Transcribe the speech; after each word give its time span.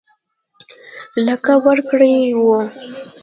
لقب 1.25 1.59
ورکړی 1.69 2.15
وو. 2.41 2.57